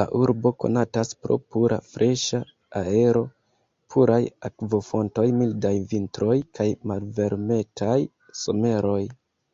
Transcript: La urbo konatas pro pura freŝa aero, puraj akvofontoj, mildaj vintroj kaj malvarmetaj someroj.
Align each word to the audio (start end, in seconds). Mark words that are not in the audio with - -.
La 0.00 0.04
urbo 0.18 0.50
konatas 0.64 1.08
pro 1.24 1.38
pura 1.54 1.78
freŝa 1.94 2.40
aero, 2.82 3.22
puraj 3.94 4.22
akvofontoj, 4.50 5.26
mildaj 5.40 5.74
vintroj 5.94 6.40
kaj 6.60 6.68
malvarmetaj 6.92 8.00
someroj. 8.46 9.02